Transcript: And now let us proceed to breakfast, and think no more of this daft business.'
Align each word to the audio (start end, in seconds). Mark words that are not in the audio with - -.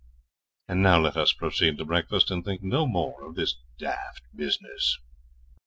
And 0.67 0.81
now 0.81 0.99
let 0.99 1.15
us 1.15 1.31
proceed 1.31 1.77
to 1.77 1.85
breakfast, 1.85 2.31
and 2.31 2.43
think 2.43 2.63
no 2.63 2.87
more 2.87 3.23
of 3.23 3.35
this 3.35 3.57
daft 3.77 4.23
business.' 4.35 4.97